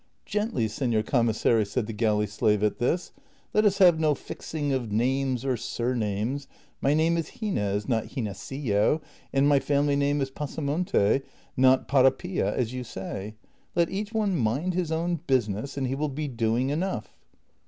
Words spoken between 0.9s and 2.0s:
commissary," said the